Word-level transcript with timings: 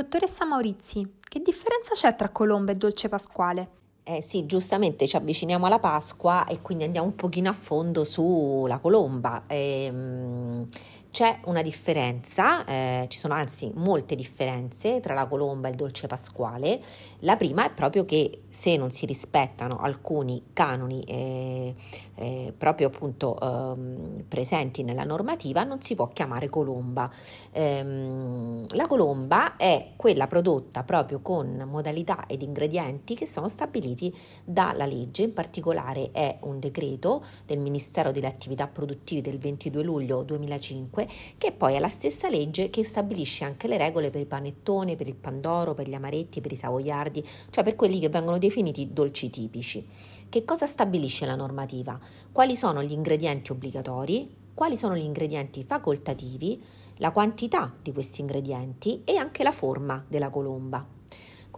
Dottoressa 0.00 0.46
Maurizi, 0.46 1.16
che 1.20 1.40
differenza 1.40 1.92
c'è 1.92 2.14
tra 2.16 2.30
colomba 2.30 2.72
e 2.72 2.74
dolce 2.74 3.10
pasquale? 3.10 3.68
Eh 4.02 4.22
sì, 4.22 4.46
giustamente 4.46 5.06
ci 5.06 5.16
avviciniamo 5.16 5.66
alla 5.66 5.78
Pasqua 5.78 6.46
e 6.46 6.62
quindi 6.62 6.84
andiamo 6.84 7.08
un 7.08 7.14
pochino 7.14 7.50
a 7.50 7.52
fondo 7.52 8.02
sulla 8.02 8.78
colomba. 8.78 9.42
Ehm, 9.46 10.66
c'è 11.10 11.40
una 11.44 11.62
differenza, 11.62 12.64
eh, 12.64 13.06
ci 13.08 13.18
sono 13.18 13.34
anzi 13.34 13.70
molte 13.74 14.14
differenze 14.14 15.00
tra 15.00 15.14
la 15.14 15.26
colomba 15.26 15.68
e 15.68 15.72
il 15.72 15.76
dolce 15.76 16.06
pasquale. 16.06 16.80
La 17.20 17.36
prima 17.36 17.66
è 17.66 17.70
proprio 17.72 18.04
che 18.04 18.42
se 18.48 18.76
non 18.76 18.90
si 18.90 19.06
rispettano 19.06 19.78
alcuni 19.80 20.42
canoni 20.52 21.02
eh, 21.02 21.74
eh, 22.14 22.54
proprio 22.56 22.88
appunto 22.88 23.38
ehm, 23.40 24.24
presenti 24.28 24.82
nella 24.82 25.04
normativa 25.04 25.64
non 25.64 25.82
si 25.82 25.94
può 25.94 26.06
chiamare 26.08 26.48
colomba. 26.48 27.10
Ehm, 27.52 28.66
la 28.70 28.86
colomba 28.86 29.56
è 29.56 29.92
quella 29.96 30.26
prodotta 30.26 30.84
proprio 30.84 31.20
con 31.20 31.64
modalità 31.68 32.26
ed 32.26 32.42
ingredienti 32.42 33.14
che 33.14 33.26
sono 33.26 33.48
stabiliti 33.48 34.14
dalla 34.44 34.86
legge, 34.86 35.22
in 35.22 35.32
particolare 35.32 36.10
è 36.12 36.38
un 36.42 36.60
decreto 36.60 37.24
del 37.46 37.58
Ministero 37.58 38.12
delle 38.12 38.28
Attività 38.28 38.66
Produttive 38.68 39.22
del 39.22 39.38
22 39.38 39.82
luglio 39.82 40.22
2005 40.22 40.99
5, 41.06 41.08
che 41.38 41.52
poi 41.52 41.74
è 41.74 41.78
la 41.78 41.88
stessa 41.88 42.28
legge 42.28 42.70
che 42.70 42.84
stabilisce 42.84 43.44
anche 43.44 43.68
le 43.68 43.78
regole 43.78 44.10
per 44.10 44.20
il 44.20 44.26
panettone, 44.26 44.96
per 44.96 45.06
il 45.06 45.14
pandoro, 45.14 45.74
per 45.74 45.88
gli 45.88 45.94
amaretti, 45.94 46.40
per 46.40 46.52
i 46.52 46.56
savoiardi, 46.56 47.24
cioè 47.50 47.64
per 47.64 47.76
quelli 47.76 47.98
che 48.00 48.08
vengono 48.08 48.38
definiti 48.38 48.92
dolci 48.92 49.30
tipici. 49.30 49.86
Che 50.28 50.44
cosa 50.44 50.66
stabilisce 50.66 51.26
la 51.26 51.34
normativa? 51.34 51.98
Quali 52.30 52.56
sono 52.56 52.82
gli 52.82 52.92
ingredienti 52.92 53.52
obbligatori? 53.52 54.36
Quali 54.54 54.76
sono 54.76 54.96
gli 54.96 55.04
ingredienti 55.04 55.64
facoltativi? 55.64 56.62
La 56.96 57.12
quantità 57.12 57.72
di 57.80 57.92
questi 57.92 58.20
ingredienti 58.20 59.02
e 59.04 59.16
anche 59.16 59.42
la 59.42 59.52
forma 59.52 60.04
della 60.06 60.28
colomba. 60.28 60.99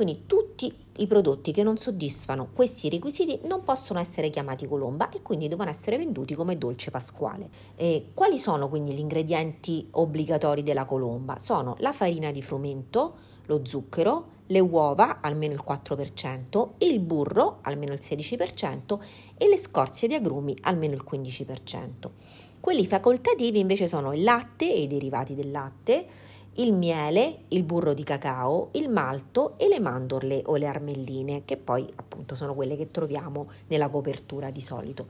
Quindi 0.03 0.27
tutti 0.27 0.75
i 0.97 1.07
prodotti 1.07 1.53
che 1.53 1.63
non 1.63 1.77
soddisfano 1.77 2.49
questi 2.53 2.89
requisiti 2.89 3.39
non 3.45 3.63
possono 3.63 4.01
essere 4.01 4.31
chiamati 4.31 4.67
colomba 4.67 5.09
e 5.11 5.23
quindi 5.23 5.47
devono 5.47 5.71
essere 5.71 5.97
venduti 5.97 6.35
come 6.35 6.59
dolce 6.59 6.91
pasquale. 6.91 7.49
E 7.77 8.07
quali 8.13 8.37
sono 8.37 8.69
quindi 8.69 8.91
gli 8.91 8.99
ingredienti 8.99 9.87
obbligatori 9.93 10.65
della 10.65 10.87
colomba? 10.87 11.39
Sono 11.39 11.77
la 11.79 11.93
farina 11.93 12.33
di 12.33 12.43
frumento, 12.43 13.15
lo 13.47 13.61
zucchero, 13.65 14.41
le 14.47 14.59
uova 14.59 15.21
almeno 15.21 15.53
il 15.53 15.63
4%, 15.65 16.71
il 16.79 16.99
burro 16.99 17.59
almeno 17.63 17.93
il 17.93 18.01
16% 18.03 18.99
e 19.39 19.47
le 19.47 19.57
scorzie 19.57 20.09
di 20.09 20.15
agrumi 20.15 20.57
almeno 20.63 20.95
il 20.95 21.05
15%. 21.09 22.11
Quelli 22.59 22.87
facoltativi 22.87 23.61
invece 23.61 23.87
sono 23.87 24.13
il 24.13 24.25
latte 24.25 24.69
e 24.69 24.83
i 24.83 24.87
derivati 24.89 25.37
del 25.37 25.53
latte, 25.53 26.07
il 26.57 26.75
miele, 26.75 27.45
il 27.49 27.63
burro 27.63 27.95
di 27.95 28.05
cacao, 28.05 28.69
il 28.73 28.91
malto 28.91 29.55
e 29.57 29.69
le 29.69 29.81
mandorle 29.81 30.43
o 30.47 30.57
le 30.57 30.67
armelline, 30.67 31.45
che 31.45 31.57
poi 31.57 31.87
appunto 31.97 32.35
sono 32.35 32.55
quelle 32.55 32.77
che 32.77 32.91
troviamo 32.91 33.49
nella 33.69 33.89
copertura 33.89 34.51
di 34.51 34.61
solito. 34.61 35.07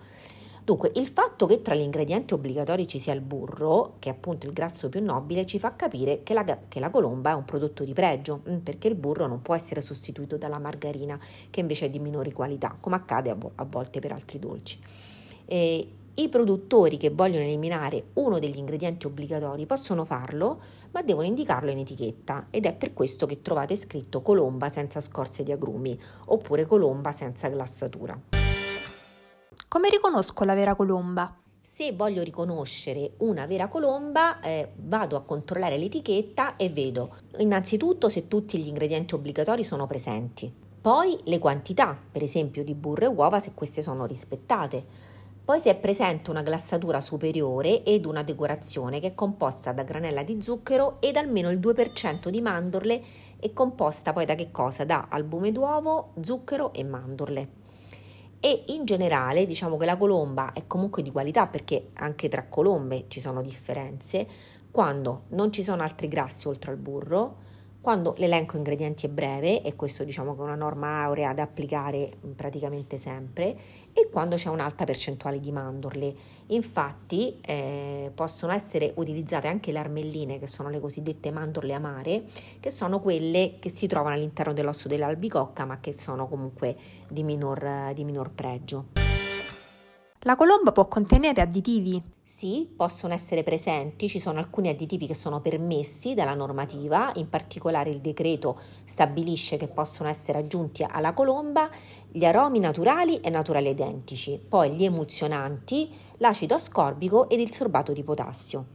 Dunque, 0.65 0.93
il 0.95 1.09
fatto 1.09 1.47
che 1.47 1.61
tra 1.61 1.75
gli 1.75 1.81
ingredienti 1.81 2.35
obbligatori 2.35 2.87
ci 2.87 3.01
sia 3.01 3.13
il 3.13 3.21
burro, 3.21 3.95
che 3.99 4.11
è 4.11 4.13
appunto 4.13 4.47
il 4.47 4.53
grasso 4.53 4.89
più 4.89 5.03
nobile, 5.03 5.45
ci 5.45 5.59
fa 5.59 5.75
capire 5.75 6.23
che 6.23 6.35
la, 6.35 6.45
che 6.45 6.79
la 6.79 6.89
colomba 6.89 7.31
è 7.31 7.35
un 7.35 7.45
prodotto 7.45 7.83
di 7.83 7.93
pregio, 7.93 8.43
mm, 8.49 8.59
perché 8.59 8.87
il 8.87 8.95
burro 8.95 9.27
non 9.27 9.43
può 9.43 9.57
essere 9.57 9.81
sostituito 9.81 10.37
dalla 10.37 10.61
margarina, 10.61 11.19
che 11.51 11.59
invece 11.59 11.87
è 11.87 11.91
di 11.91 11.99
minori 11.99 12.31
qualità, 12.31 12.77
come 12.79 12.95
accade 12.95 13.31
a, 13.31 13.65
volte 13.65 13.99
per 13.99 14.13
altri 14.13 14.39
dolci. 14.39 14.79
E 15.47 15.89
i 16.15 16.29
produttori 16.29 16.99
che 16.99 17.09
vogliono 17.09 17.45
eliminare 17.45 18.09
uno 18.15 18.39
degli 18.39 18.59
ingredienti 18.59 19.07
obbligatori 19.07 19.65
possono 19.65 20.05
farlo, 20.05 20.61
ma 20.91 21.01
devono 21.01 21.27
indicarlo 21.27 21.71
in 21.71 21.79
etichetta 21.79 22.49
ed 22.51 22.67
è 22.67 22.75
per 22.75 22.93
questo 22.93 23.25
che 23.25 23.41
trovate 23.41 23.77
scritto 23.77 24.21
colomba 24.21 24.69
senza 24.69 25.01
scorze 25.01 25.43
di 25.43 25.53
agrumi 25.53 25.99
oppure 26.27 26.67
colomba 26.67 27.13
senza 27.13 27.49
glassatura. 27.49 28.21
Come 29.69 29.89
riconosco 29.89 30.45
la 30.45 30.53
vera 30.53 30.75
colomba? 30.75 31.35
Se 31.63 31.93
voglio 31.93 32.23
riconoscere 32.23 33.13
una 33.19 33.47
vera 33.47 33.69
colomba, 33.69 34.41
eh, 34.41 34.73
vado 34.77 35.17
a 35.17 35.23
controllare 35.23 35.79
l'etichetta 35.79 36.57
e 36.57 36.69
vedo 36.69 37.17
innanzitutto 37.39 38.11
se 38.11 38.29
tutti 38.29 38.59
gli 38.59 38.67
ingredienti 38.67 39.15
obbligatori 39.15 39.65
sono 39.65 39.87
presenti, 39.87 40.53
poi 40.83 41.17
le 41.25 41.39
quantità, 41.39 41.97
per 42.11 42.23
esempio 42.23 42.65
di 42.65 42.75
burro 42.75 43.05
e 43.05 43.09
uova, 43.09 43.39
se 43.39 43.53
queste 43.55 43.81
sono 43.81 44.05
rispettate 44.05 45.11
poi 45.45 45.59
si 45.59 45.69
è 45.69 45.77
presente 45.77 46.31
una 46.31 46.43
glassatura 46.43 47.01
superiore 47.01 47.83
ed 47.83 48.07
una 48.07 48.23
decorazione 48.23 49.01
che 49.01 49.09
è 49.09 49.15
composta 49.15 49.73
da 49.73 49.83
granella 49.83 50.23
di 50.23 50.41
zucchero 50.41 51.01
ed 51.01 51.17
almeno 51.17 51.51
il 51.51 51.59
2% 51.59 52.29
di 52.29 52.41
mandorle 52.41 53.03
e 53.41 53.53
composta 53.53 54.13
poi 54.13 54.25
da 54.25 54.37
che 54.37 54.53
cosa? 54.53 54.85
Da 54.85 55.09
albume 55.11 55.51
d'uovo, 55.51 56.13
zucchero 56.21 56.73
e 56.73 56.85
mandorle. 56.85 57.49
E 58.39 58.65
in 58.69 58.85
generale 58.85 59.45
diciamo 59.45 59.77
che 59.77 59.85
la 59.85 59.97
colomba 59.97 60.53
è 60.53 60.67
comunque 60.69 61.03
di 61.03 61.11
qualità 61.11 61.49
perché 61.49 61.91
anche 61.95 62.29
tra 62.29 62.47
colombe 62.47 63.07
ci 63.09 63.21
sono 63.21 63.43
differenze 63.43 64.27
quando 64.71 65.25
non 65.31 65.53
ci 65.53 65.65
sono 65.65 65.83
altri 65.83 66.07
grassi 66.07 66.47
oltre 66.47 66.71
al 66.71 66.77
burro, 66.77 67.37
quando 67.83 68.15
l'elenco 68.19 68.57
ingredienti 68.57 69.07
è 69.07 69.09
breve, 69.09 69.61
e 69.61 69.75
questo 69.75 70.05
diciamo 70.05 70.35
che 70.35 70.41
è 70.41 70.45
una 70.45 70.55
norma 70.55 71.03
aurea 71.03 71.35
da 71.35 71.43
applicare 71.43 72.13
praticamente 72.37 72.97
sempre, 72.97 73.57
e 73.93 74.09
quando 74.09 74.37
c'è 74.37 74.49
un'alta 74.49 74.85
percentuale 74.85 75.41
di 75.41 75.51
mandorle. 75.51 76.15
Infatti 76.47 77.41
eh, 77.45 78.13
possono 78.15 78.53
essere 78.53 78.93
utilizzate 78.95 79.49
anche 79.49 79.73
le 79.73 79.81
armelline, 79.81 80.39
che 80.39 80.47
sono 80.47 80.69
le 80.71 80.79
cosiddette 80.79 81.33
mandorle 81.33 81.75
amare, 81.75 82.23
che 82.61 82.71
sono 82.71 83.01
quelle 83.01 83.57
che 83.59 83.69
si 83.69 83.89
trovano 83.89 84.15
all'interno 84.15 84.53
dell'osso 84.53 84.87
dell'albicocca, 84.87 85.65
ma 85.65 85.81
che 85.81 85.93
sono 85.93 86.29
comunque 86.29 86.77
di 87.09 87.25
minor, 87.25 87.91
di 87.95 88.05
minor 88.05 88.31
pregio. 88.31 88.87
La 90.21 90.37
colomba 90.37 90.71
può 90.71 90.87
contenere 90.87 91.41
additivi? 91.41 92.12
Sì, 92.25 92.73
possono 92.75 93.13
essere 93.15 93.43
presenti, 93.43 94.09
ci 94.09 94.21
sono 94.21 94.39
alcuni 94.39 94.69
additivi 94.69 95.07
che 95.07 95.15
sono 95.15 95.41
permessi 95.41 96.15
dalla 96.15 96.35
normativa, 96.35 97.11
in 97.17 97.29
particolare 97.29 97.91
il 97.91 98.01
decreto 98.01 98.59
stabilisce 98.85 99.57
che 99.57 99.67
possono 99.67 100.09
essere 100.09 100.39
aggiunti 100.39 100.87
alla 100.89 101.15
colomba 101.15 101.69
gli 102.09 102.25
aromi 102.25 102.61
naturali 102.61 103.19
e 103.21 103.29
naturali 103.29 103.69
identici, 103.69 104.41
poi 104.49 104.73
gli 104.73 104.85
emulsionanti, 104.85 105.93
l'acido 106.19 106.55
ascorbico 106.55 107.29
ed 107.29 107.41
il 107.41 107.53
sorbato 107.53 107.93
di 107.93 108.05
potassio. 108.05 108.67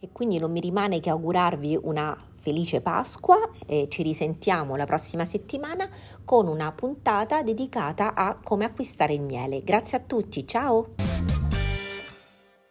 E 0.00 0.10
quindi 0.10 0.38
non 0.38 0.50
mi 0.50 0.60
rimane 0.60 1.00
che 1.00 1.10
augurarvi 1.10 1.78
una 1.82 2.16
felice 2.34 2.80
Pasqua 2.80 3.50
e 3.66 3.88
ci 3.90 4.02
risentiamo 4.02 4.76
la 4.76 4.86
prossima 4.86 5.24
settimana 5.24 5.88
con 6.24 6.46
una 6.46 6.72
puntata 6.72 7.42
dedicata 7.42 8.14
a 8.14 8.38
come 8.42 8.64
acquistare 8.64 9.12
il 9.12 9.22
miele. 9.22 9.62
Grazie 9.62 9.98
a 9.98 10.00
tutti, 10.00 10.46
ciao! 10.46 11.07